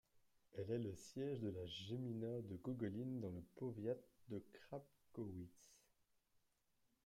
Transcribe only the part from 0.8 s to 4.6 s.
siège de la gmina de Gogolin, dans le powiat de